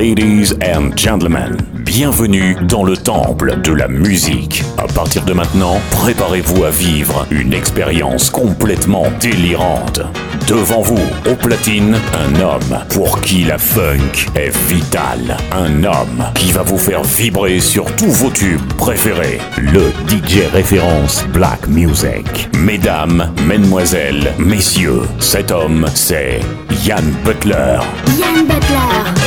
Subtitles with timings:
[0.00, 4.64] Ladies and gentlemen, bienvenue dans le temple de la musique.
[4.78, 10.00] À partir de maintenant, préparez-vous à vivre une expérience complètement délirante.
[10.48, 15.36] Devant vous, au platine, un homme pour qui la funk est vitale.
[15.52, 19.38] Un homme qui va vous faire vibrer sur tous vos tubes préférés.
[19.58, 22.48] Le DJ référence Black Music.
[22.58, 26.40] Mesdames, mesdemoiselles, messieurs, cet homme, c'est
[26.86, 27.80] Yann Butler.
[28.18, 29.19] Yann Butler.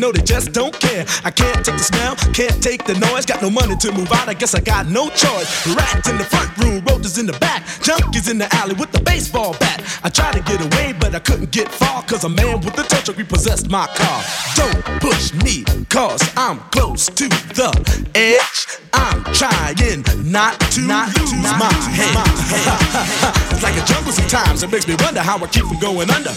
[0.00, 1.04] know they just don't care.
[1.24, 3.26] I can't take the smell, can't take the noise.
[3.26, 5.48] Got no money to move out, I guess I got no choice.
[5.76, 9.00] Rats in the front room, roaches in the back, junkies in the alley with the
[9.00, 9.84] baseball bat.
[10.02, 12.84] I tried to get away, but I couldn't get far, cause a man with a
[12.84, 14.24] touch of repossessed my car.
[14.56, 17.70] Don't push me, cause I'm close to the
[18.14, 18.80] edge.
[18.92, 22.16] I'm trying not to not lose not my head.
[22.48, 23.52] head.
[23.52, 26.32] it's like a jungle sometimes, it makes me wonder how I keep from going under.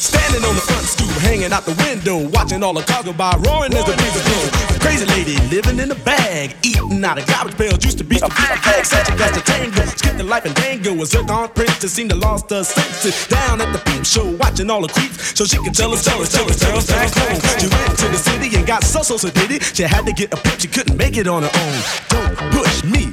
[0.00, 3.36] Standing on the front stoop, hanging out the window, watching all the cars go by,
[3.44, 4.80] roaring as the breeze blow.
[4.80, 8.28] Crazy lady living in a bag, eating out of garbage pails, used to be a
[8.28, 8.86] bag.
[8.86, 10.96] Such a gas to tango, skipped the life and dango.
[11.02, 13.26] A zircon princess seemed to lost her senses.
[13.28, 16.18] Down at the peep show, watching all the creeps, so she could tell us, tell
[16.22, 17.12] us, tell tell us back.
[17.60, 19.62] She went to the city and got so so so did it.
[19.62, 21.76] She had to get a pimp, she couldn't make it on her own.
[22.08, 23.12] Don't push me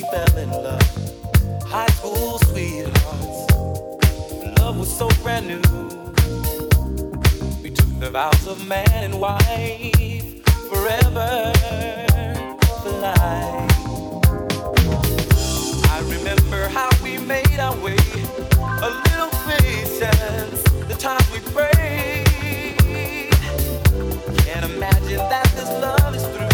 [0.00, 1.62] Fell in love.
[1.64, 3.52] High school sweethearts.
[4.58, 5.60] Love was so brand new.
[7.62, 11.52] We took the vows of man and wife forever
[12.82, 13.70] for life.
[15.94, 17.96] I remember how we made our way.
[18.82, 22.26] A little patience, the times we prayed.
[24.44, 26.49] Can't imagine that this love is through.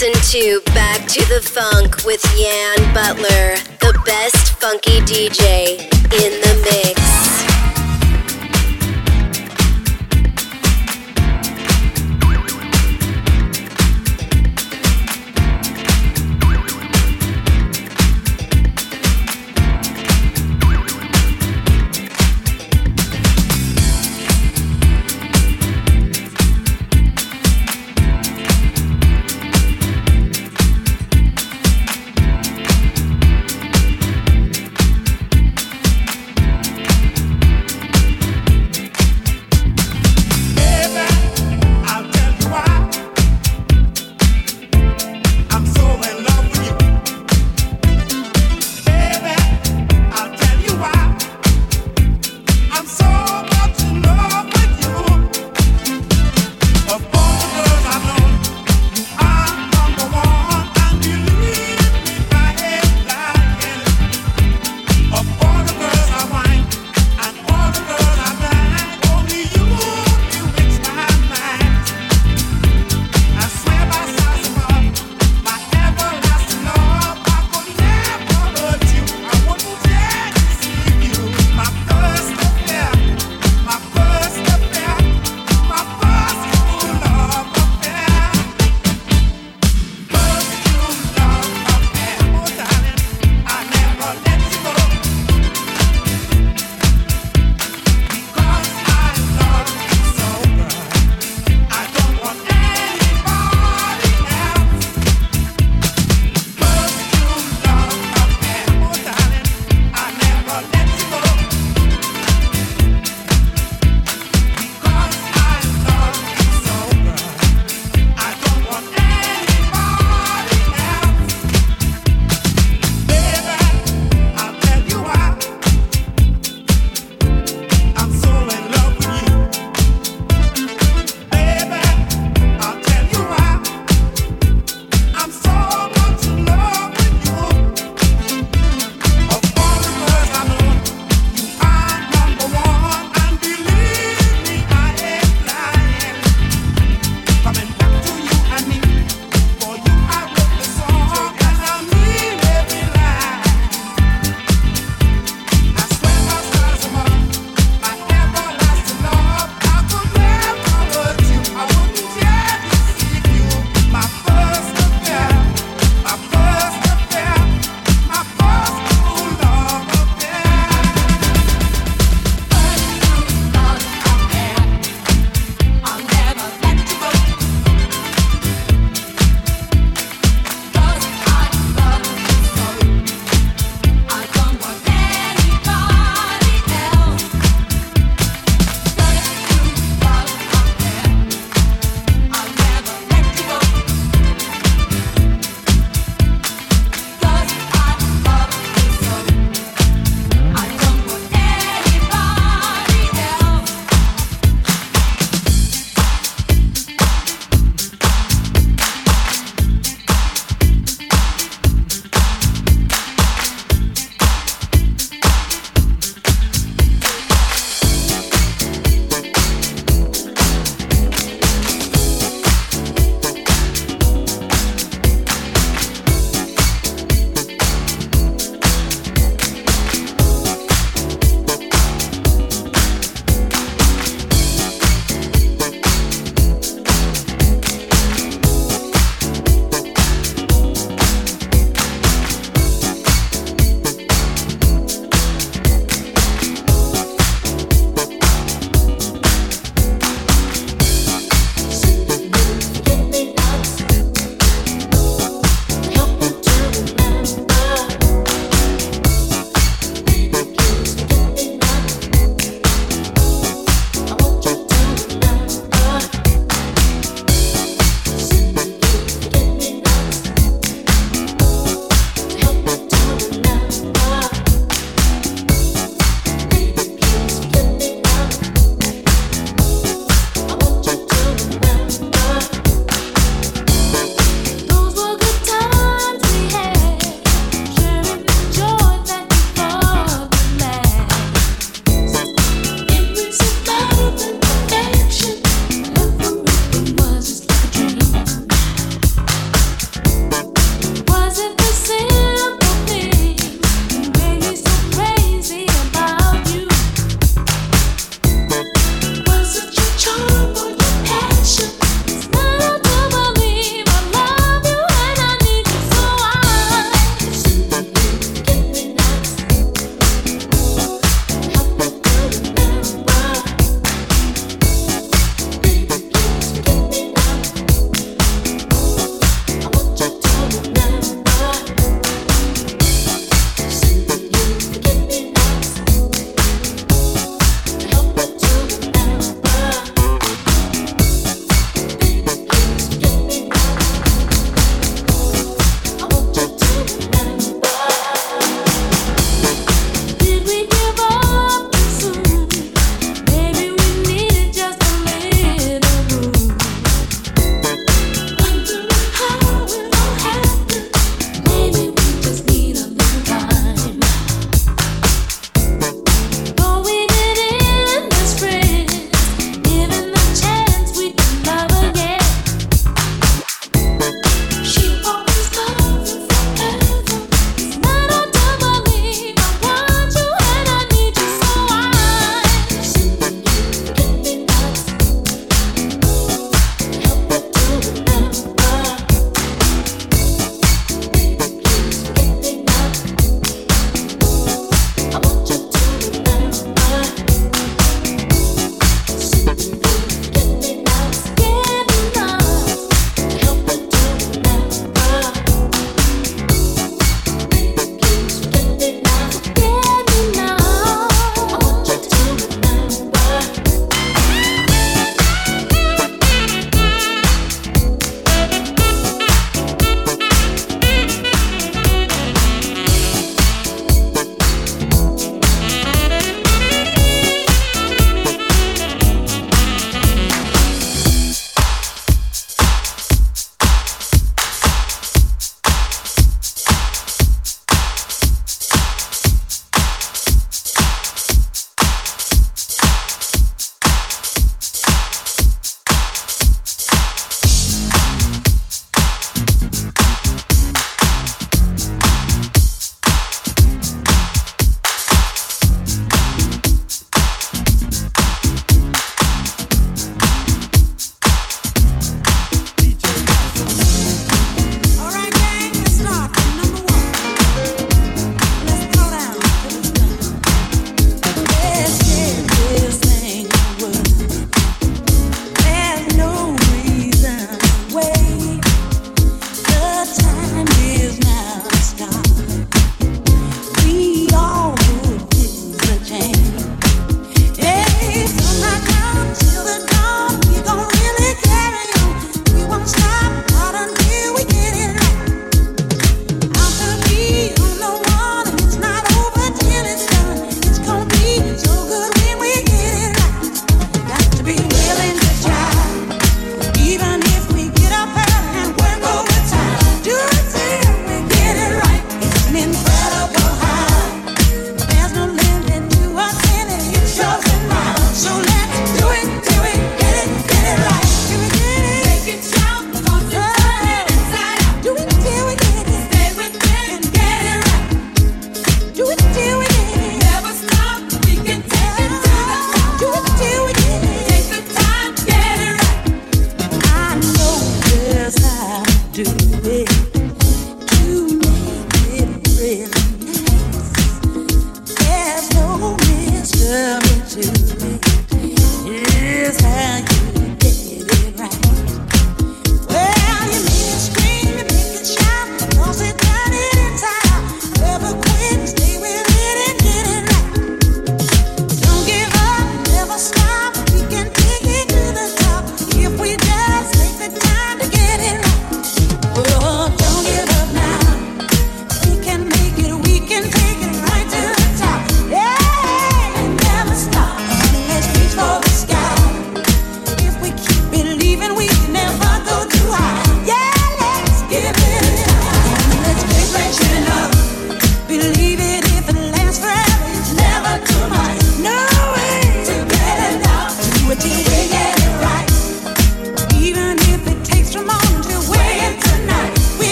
[0.00, 5.80] Listen to Back to the Funk with Yan Butler, the best funky DJ
[6.12, 7.17] in the mix.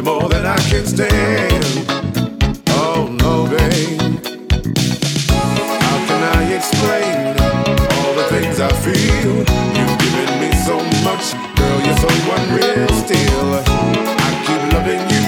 [0.00, 1.64] And more than I can stand.
[2.68, 4.00] Oh no, babe.
[5.84, 7.16] How can I explain
[7.98, 9.34] all the things I feel?
[9.76, 11.24] You've given me so much,
[11.56, 11.78] girl.
[11.84, 12.88] You're so unreal.
[13.04, 13.50] Still,
[14.24, 15.22] I keep loving you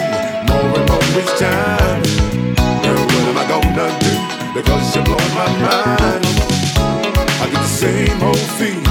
[0.48, 2.02] more and more each time.
[2.84, 4.14] Girl, what am I gonna do?
[4.56, 6.24] Because you're blowing my mind.
[7.42, 8.82] I get the same old feel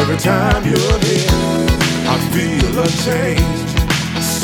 [0.00, 1.30] every time you're here.
[2.08, 3.75] I feel a change.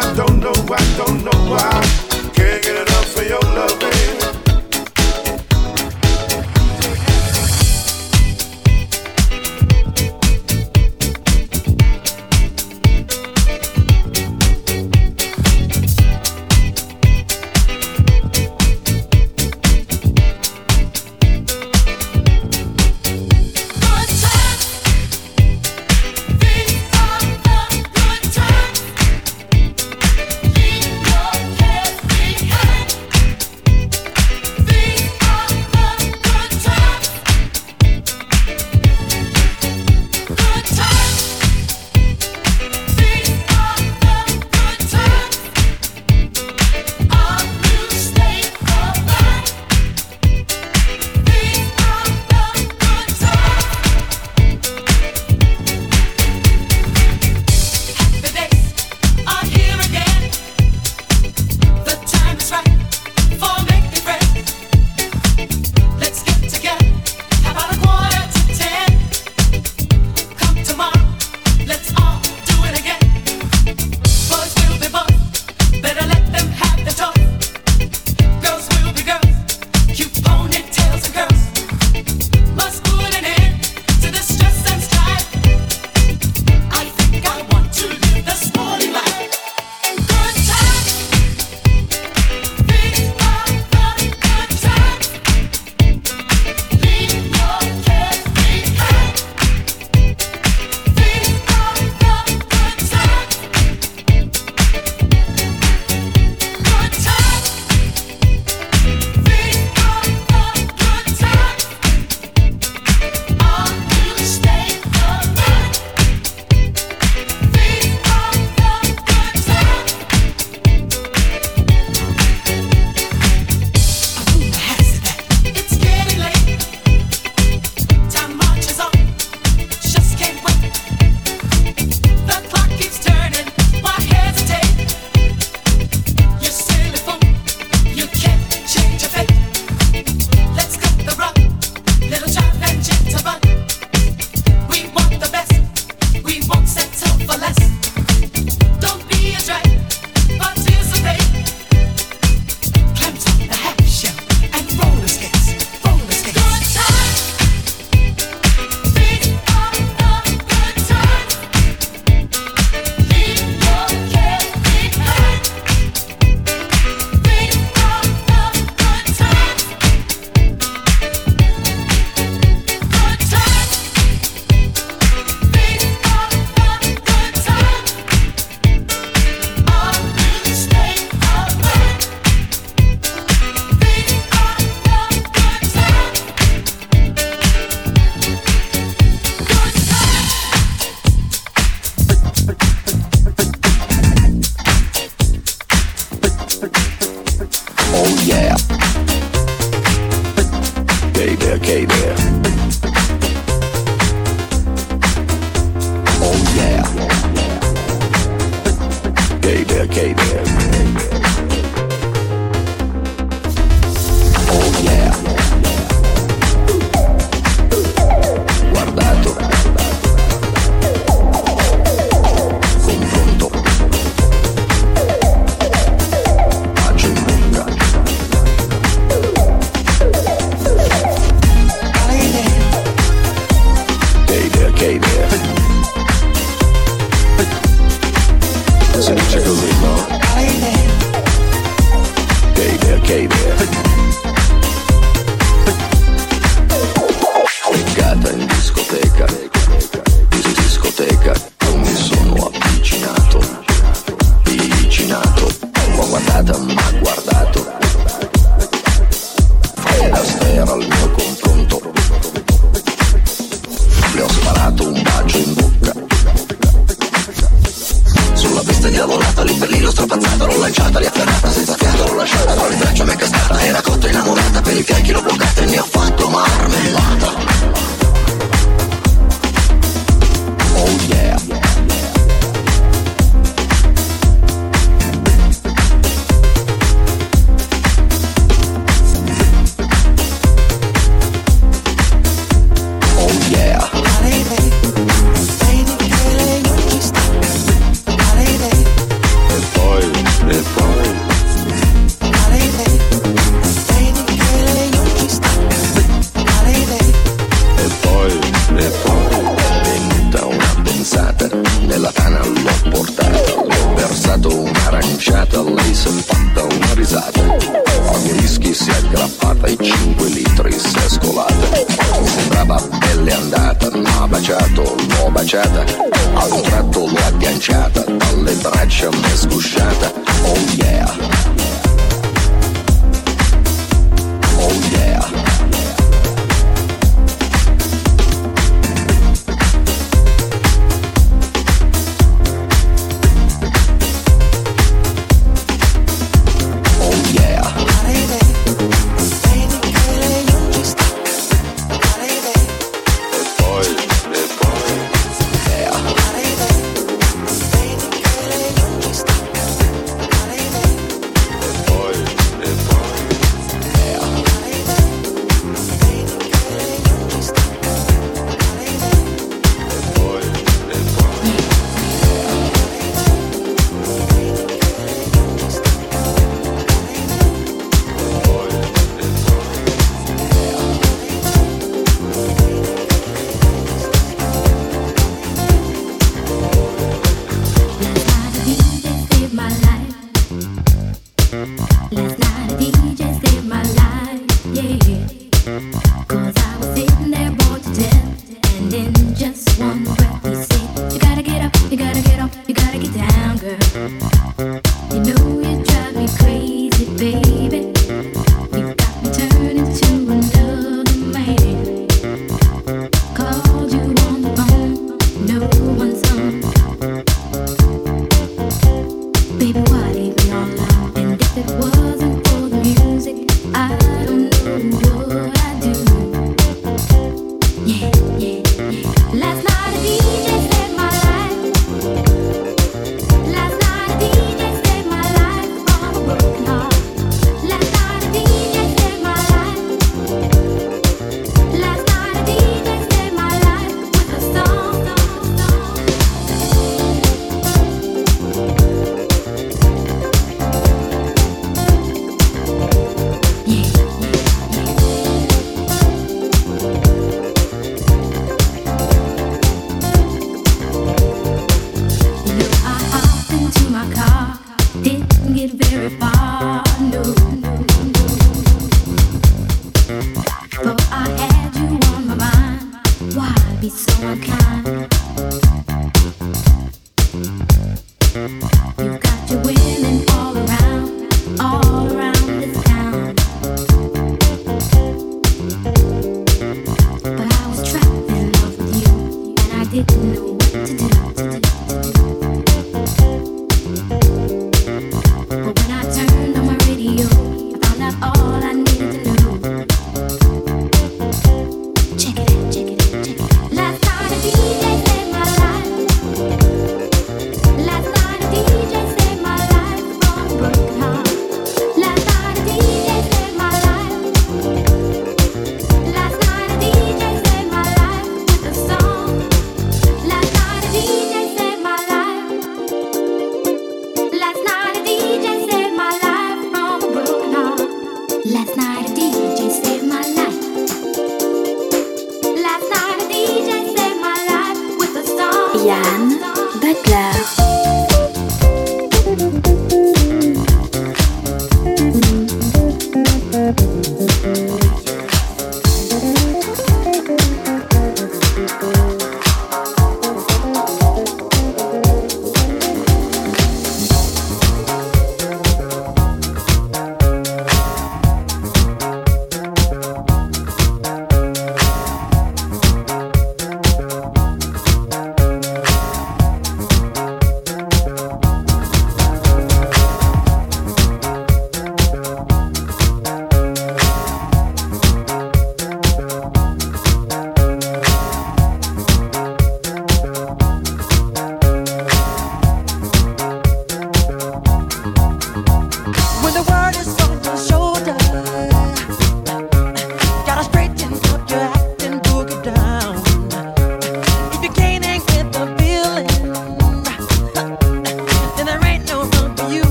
[0.00, 2.09] I don't know, I don't know why.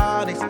[0.00, 0.49] narcotics.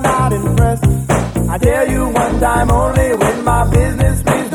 [0.00, 0.84] I not impressed.
[1.50, 4.49] I tell you one time only when my business means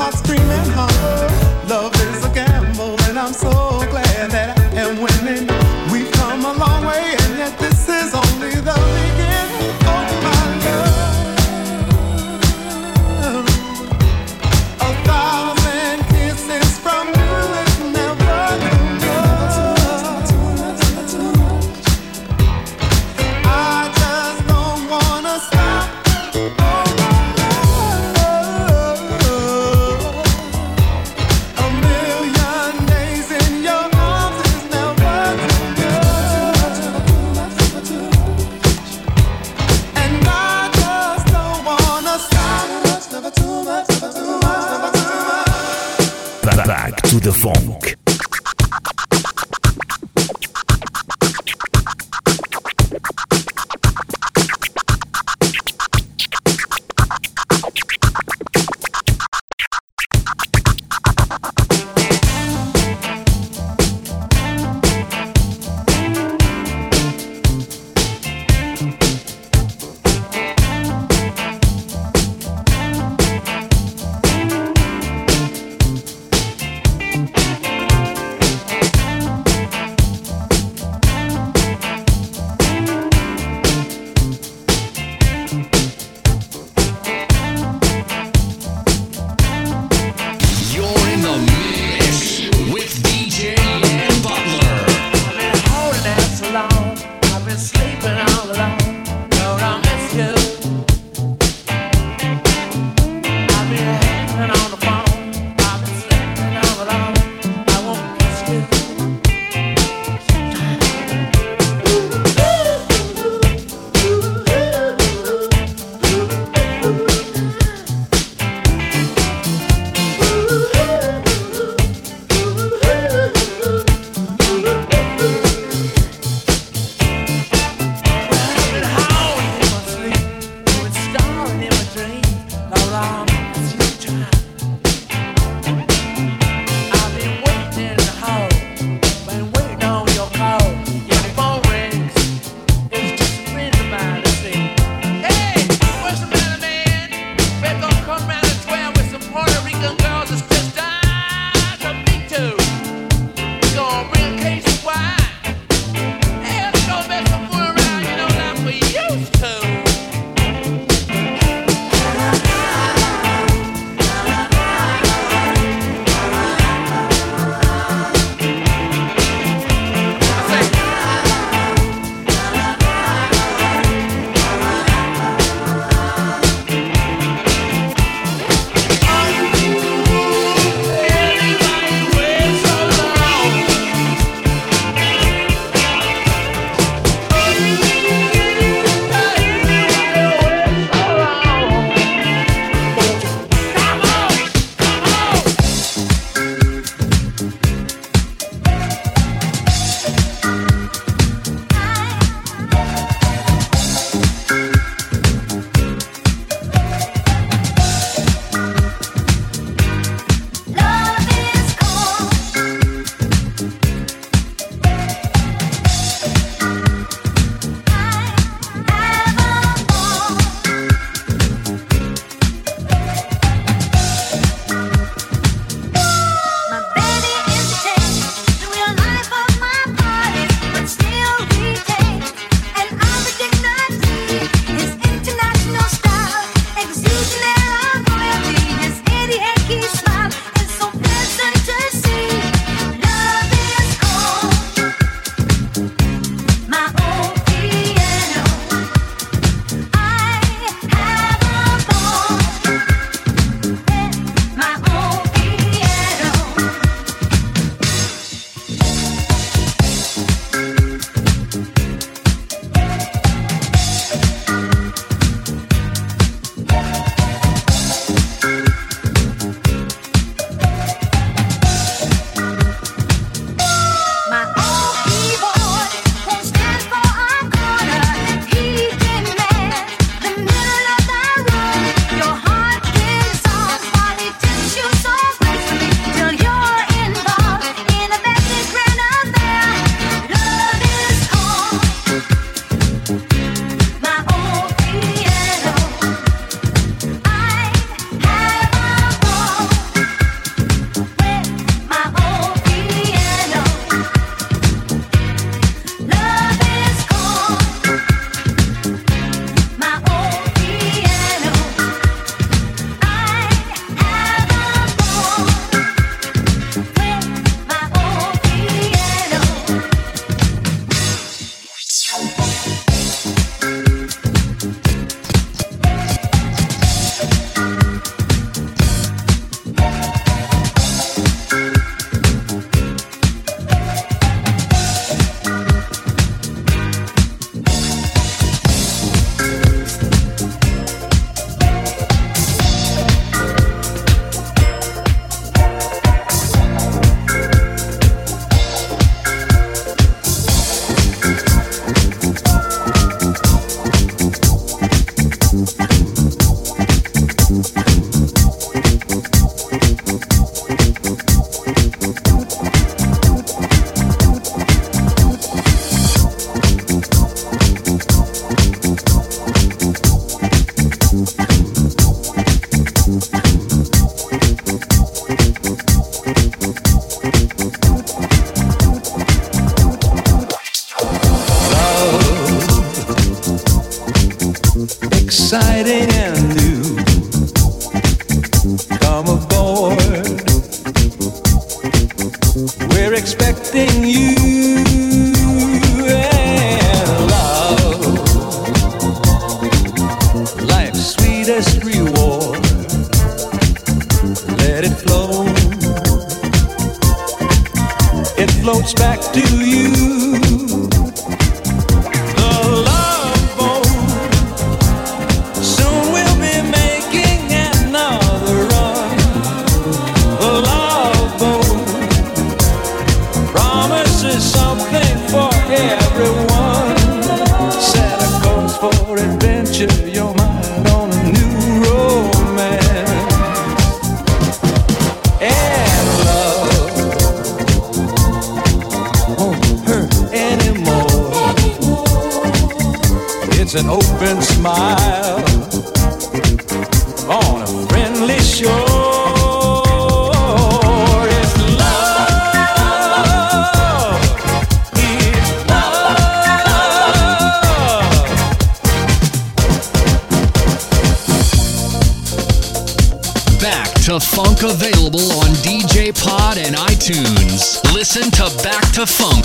[0.00, 0.59] heart scream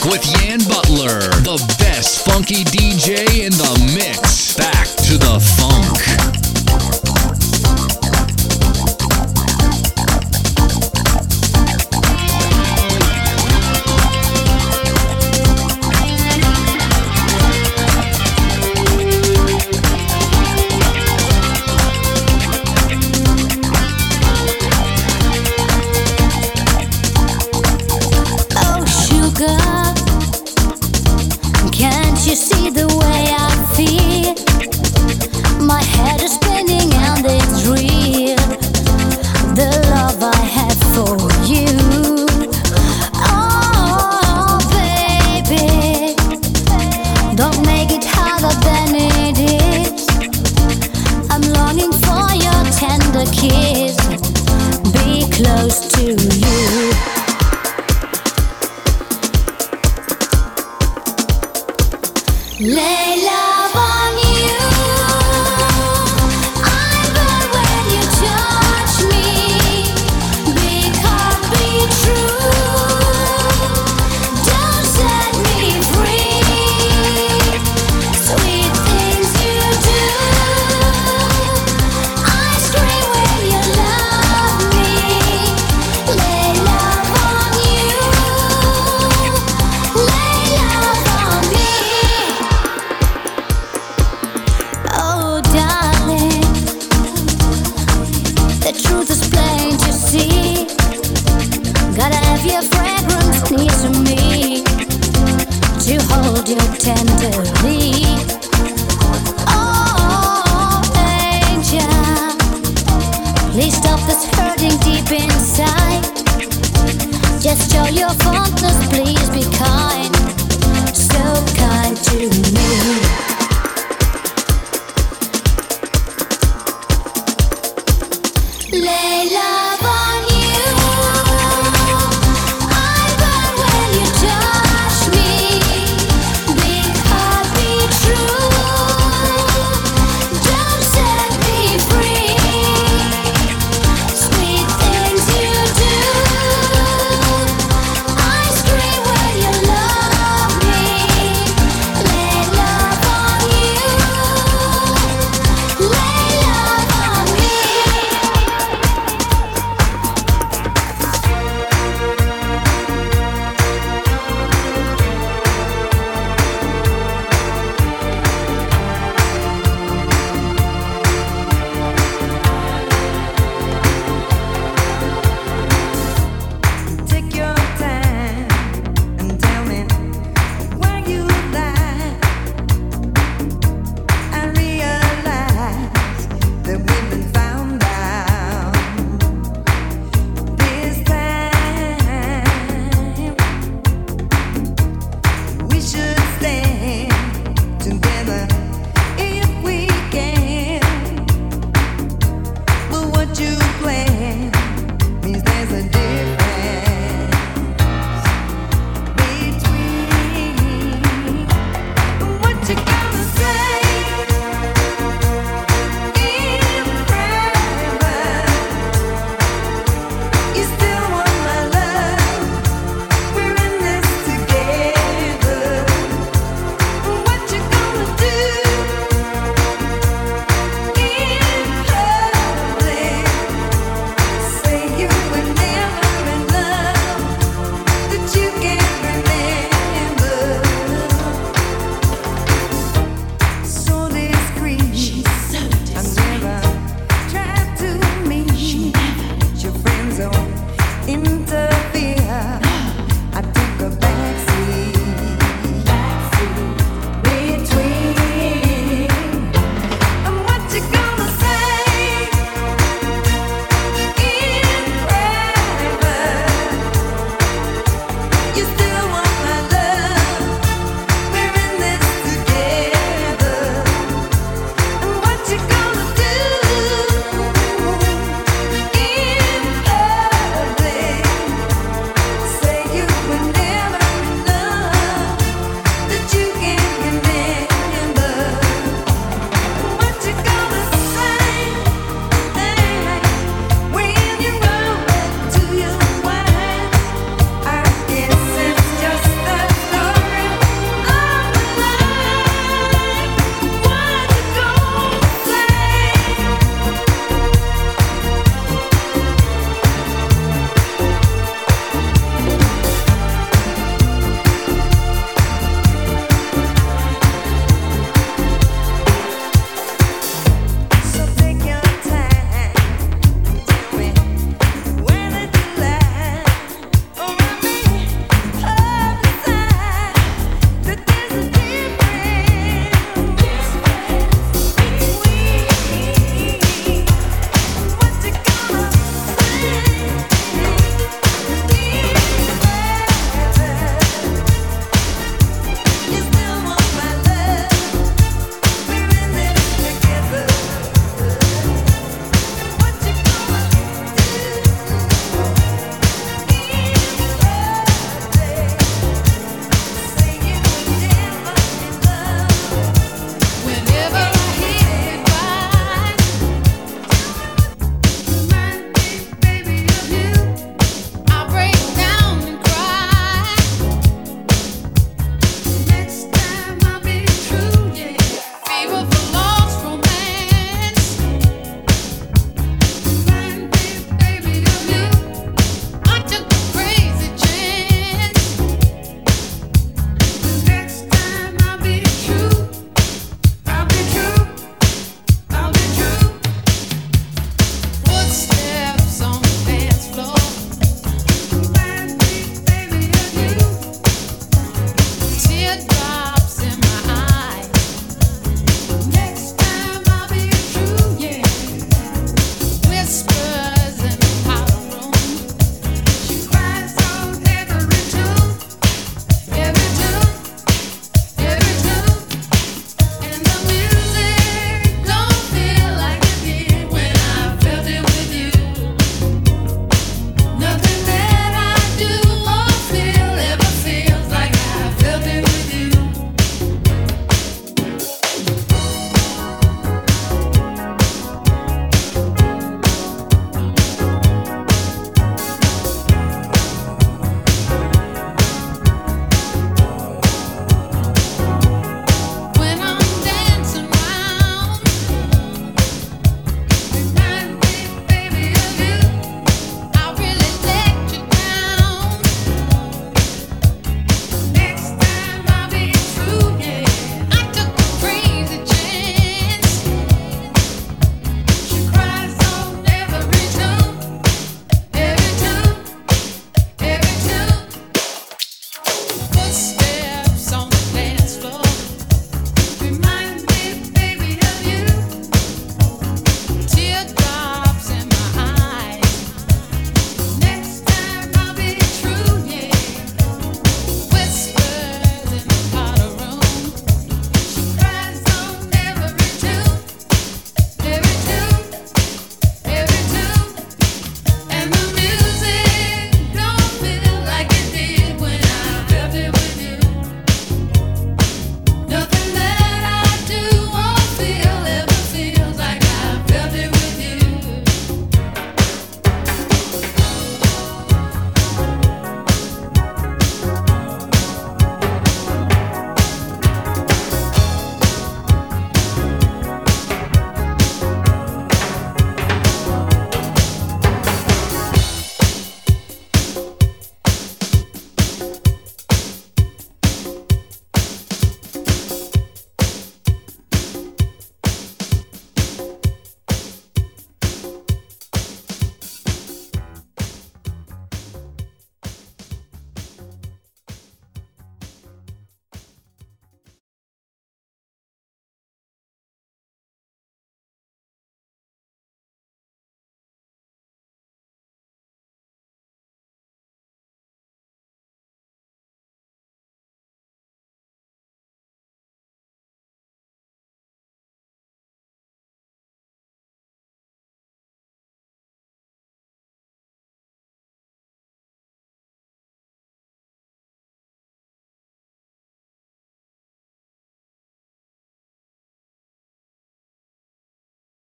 [0.05, 0.34] with